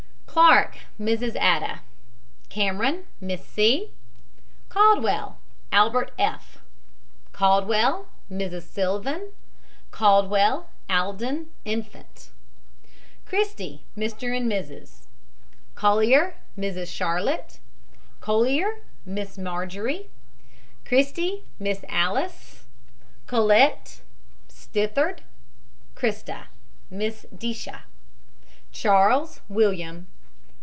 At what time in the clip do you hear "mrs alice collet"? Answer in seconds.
21.59-23.99